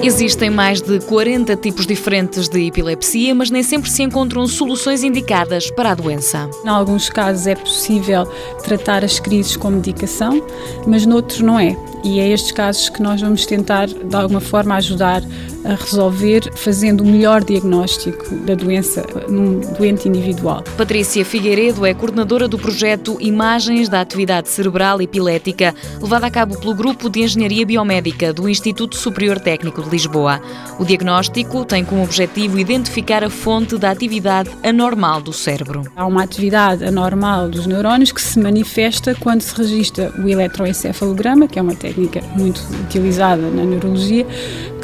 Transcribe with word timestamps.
Existem 0.00 0.48
mais 0.48 0.80
de 0.80 1.00
40 1.00 1.56
tipos 1.56 1.84
diferentes 1.84 2.48
de 2.48 2.66
epilepsia, 2.66 3.34
mas 3.34 3.50
nem 3.50 3.64
sempre 3.64 3.90
se 3.90 4.02
encontram 4.02 4.46
soluções 4.46 5.02
indicadas 5.02 5.70
para 5.72 5.90
a 5.90 5.94
doença. 5.94 6.48
Em 6.64 6.68
alguns 6.68 7.10
casos 7.10 7.48
é 7.48 7.56
possível 7.56 8.24
tratar 8.62 9.04
as 9.04 9.18
crises 9.18 9.56
com 9.56 9.70
medicação, 9.70 10.40
mas 10.86 11.04
noutros 11.04 11.40
não 11.40 11.58
é. 11.58 11.76
E 12.04 12.20
é 12.20 12.28
estes 12.28 12.52
casos 12.52 12.88
que 12.88 13.02
nós 13.02 13.20
vamos 13.20 13.44
tentar, 13.44 13.88
de 13.88 14.16
alguma 14.16 14.40
forma, 14.40 14.76
ajudar 14.76 15.20
a 15.64 15.74
resolver, 15.74 16.52
fazendo 16.54 17.02
o 17.02 17.06
melhor 17.06 17.42
diagnóstico 17.42 18.34
da 18.36 18.54
doença 18.54 19.04
num 19.28 19.60
doente 19.76 20.08
individual. 20.08 20.62
Patrícia 20.76 21.24
Figueiredo 21.24 21.84
é 21.84 21.92
coordenadora 21.92 22.46
do 22.46 22.58
projeto 22.58 23.16
Imagens 23.20 23.88
da 23.88 24.00
Atividade 24.00 24.48
Cerebral 24.48 25.02
Epilética, 25.02 25.74
levado 26.00 26.24
a 26.24 26.30
cabo 26.30 26.56
pelo 26.56 26.74
Grupo 26.74 27.10
de 27.10 27.20
Engenharia 27.20 27.66
Biomédica 27.66 28.32
do 28.32 28.48
Instituto 28.48 28.96
Superior 28.96 29.40
Técnico 29.40 29.82
de 29.88 29.92
Lisboa. 29.92 30.40
O 30.78 30.84
diagnóstico 30.84 31.64
tem 31.64 31.84
como 31.84 32.04
objetivo 32.04 32.58
identificar 32.58 33.24
a 33.24 33.30
fonte 33.30 33.76
da 33.76 33.90
atividade 33.90 34.50
anormal 34.62 35.20
do 35.20 35.32
cérebro. 35.32 35.84
Há 35.96 36.06
uma 36.06 36.22
atividade 36.22 36.84
anormal 36.84 37.48
dos 37.48 37.66
neurónios 37.66 38.12
que 38.12 38.22
se 38.22 38.38
manifesta 38.38 39.14
quando 39.14 39.40
se 39.40 39.54
registra 39.56 40.12
o 40.18 40.28
eletroencefalograma, 40.28 41.48
que 41.48 41.58
é 41.58 41.62
uma 41.62 41.74
técnica 41.74 42.20
muito 42.36 42.60
utilizada 42.84 43.42
na 43.42 43.64
neurologia, 43.64 44.26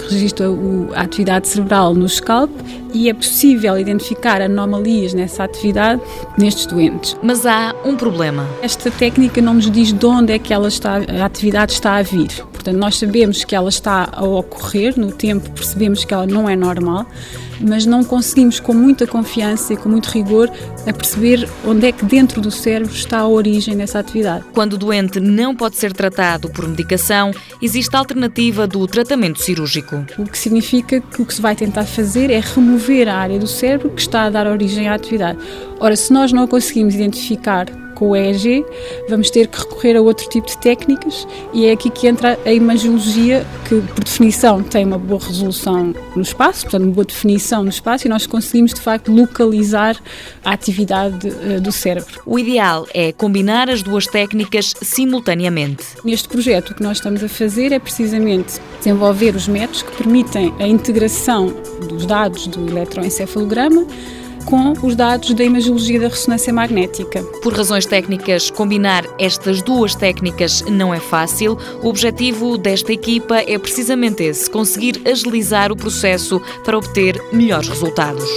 registra 0.09 0.47
a 0.95 1.03
atividade 1.03 1.49
cerebral 1.49 1.95
no 1.95 2.09
scalp 2.09 2.51
e 2.93 3.09
é 3.09 3.15
possível 3.15 3.77
identificar 3.79 4.41
anomalias 4.41 5.13
nessa 5.13 5.45
atividade 5.45 6.01
nestes 6.39 6.67
doentes. 6.67 7.17
Mas 7.23 7.45
há 7.45 7.75
um 7.85 7.97
problema. 7.97 8.47
Esta 8.63 8.91
técnica 8.91 9.43
não 9.43 9.55
nos 9.55 9.71
diz 9.71 9.93
de 9.93 10.07
onde 10.07 10.33
é 10.33 10.39
que 10.39 10.53
ela 10.53 10.69
está, 10.69 10.97
a 10.97 11.25
atividade 11.25 11.73
está 11.73 11.97
a 11.97 12.03
vir. 12.03 12.29
Portanto, 12.53 12.77
nós 12.77 12.97
sabemos 12.99 13.45
que 13.45 13.55
ela 13.55 13.69
está 13.69 14.09
a 14.13 14.25
ocorrer 14.25 14.99
no 14.99 15.13
tempo, 15.13 15.51
percebemos 15.51 16.05
que 16.05 16.15
ela 16.15 16.27
não 16.27 16.49
é 16.49 16.57
normal, 16.57 17.07
mas 17.60 17.87
não 17.87 18.05
conseguimos 18.05 18.60
com 18.60 18.74
muita 18.74 19.07
confiança 19.07 19.73
e 19.73 19.77
com 19.77 19.88
muito 19.88 20.07
rigor 20.07 20.51
a 20.87 20.93
perceber 20.93 21.49
onde 21.66 21.87
é 21.87 21.93
que 21.93 22.05
dentro 22.05 22.41
do 22.41 22.51
cérebro 22.51 22.93
está 22.93 23.19
a 23.19 23.29
origem 23.29 23.77
dessa 23.77 23.99
atividade. 23.99 24.45
Quando 24.52 24.74
o 24.74 24.79
doente 24.79 25.21
não 25.21 25.55
pode 25.55 25.77
ser 25.77 25.93
tratado 25.93 26.49
por 26.51 26.69
medicação, 26.69 27.33
existe 27.61 27.95
a 27.95 27.99
alternativa 27.99 28.66
do 28.66 28.87
tratamento 28.87 29.41
cirúrgico. 29.41 30.05
O 30.19 30.24
que 30.24 30.38
significa 30.38 31.01
que 31.01 31.23
o 31.23 31.27
que 31.27 31.35
se 31.35 31.41
vai 31.41 31.55
tentar 31.55 31.85
fazer 31.85 32.30
é 32.30 32.41
remover 32.41 33.09
a 33.09 33.16
área 33.16 33.38
do 33.38 33.46
cérebro 33.46 33.91
que 33.91 34.01
está 34.01 34.24
a 34.24 34.30
dar 34.30 34.46
origem 34.46 34.89
à 34.89 34.95
atividade. 34.95 35.39
Ora, 35.85 35.96
se 35.96 36.10
nós 36.15 36.32
não 36.32 36.46
conseguimos 36.46 36.95
identificar 36.95 37.66
com 37.95 38.09
o 38.09 38.16
EEG, 38.16 38.65
vamos 39.07 39.29
ter 39.29 39.49
que 39.49 39.59
recorrer 39.59 39.96
a 39.96 40.01
outro 40.01 40.27
tipo 40.30 40.46
de 40.46 40.57
técnicas 40.57 41.29
e 41.52 41.66
é 41.66 41.73
aqui 41.73 41.90
que 41.90 42.07
entra 42.07 42.38
a 42.43 42.51
imagiologia, 42.51 43.45
que 43.68 43.82
por 43.82 44.02
definição 44.02 44.62
tem 44.62 44.87
uma 44.87 44.96
boa 44.96 45.21
resolução 45.21 45.95
no 46.16 46.23
espaço, 46.23 46.62
portanto, 46.62 46.85
uma 46.85 46.93
boa 46.93 47.05
definição 47.05 47.62
no 47.62 47.68
espaço 47.68 48.07
e 48.07 48.09
nós 48.09 48.27
conseguimos 48.27 48.73
de 48.73 48.80
facto 48.80 49.12
localizar 49.12 49.95
a 50.43 50.52
atividade 50.52 51.29
uh, 51.29 51.60
do 51.60 51.71
cérebro. 51.71 52.23
O 52.24 52.38
ideal 52.38 52.87
é 52.95 53.12
combinar 53.12 53.68
as 53.68 53.82
duas 53.82 54.07
técnicas 54.07 54.73
simultaneamente. 54.80 55.85
Neste 56.02 56.29
projeto, 56.29 56.71
o 56.71 56.74
que 56.74 56.82
nós 56.82 56.96
estamos 56.96 57.23
a 57.23 57.29
fazer 57.29 57.73
é 57.73 57.79
precisamente 57.79 58.59
desenvolver 58.79 59.37
os 59.37 59.46
métodos 59.46 59.82
que 59.82 59.95
permitem 59.99 60.51
a 60.59 60.66
integração 60.66 61.55
dos 61.87 62.07
dados 62.07 62.46
do 62.46 62.71
eletroencefalograma 62.71 63.87
com 64.44 64.72
os 64.82 64.94
dados 64.94 65.32
da 65.34 65.44
imagiologia 65.44 66.00
da 66.00 66.09
ressonância 66.09 66.53
magnética. 66.53 67.22
Por 67.42 67.53
razões 67.53 67.87
técnicas, 67.87 68.50
combinar 68.50 69.04
estas 69.19 69.62
duas 69.62 69.94
técnicas 69.94 70.62
não 70.62 70.92
é 70.92 71.00
fácil. 71.00 71.59
O 71.82 71.88
objetivo 71.88 72.56
desta 72.56 72.92
equipa 72.92 73.38
é 73.38 73.59
precisamente 73.59 74.22
esse: 74.22 74.50
conseguir 74.50 75.03
agilizar 75.04 75.72
o 75.72 75.76
processo 75.76 76.41
para 76.65 76.78
obter 76.78 77.20
melhores 77.32 77.69
resultados. 77.69 78.28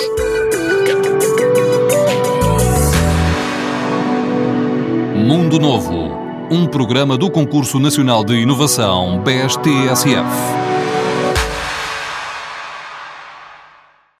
Mundo 5.15 5.59
Novo, 5.59 6.11
um 6.49 6.65
programa 6.65 7.17
do 7.17 7.29
Concurso 7.29 7.79
Nacional 7.79 8.23
de 8.23 8.35
Inovação 8.35 9.21
BSTSF. 9.23 10.66